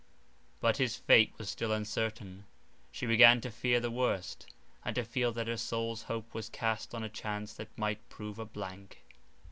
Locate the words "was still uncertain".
1.37-2.45